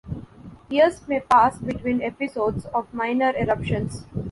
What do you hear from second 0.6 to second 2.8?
Years may pass between episodes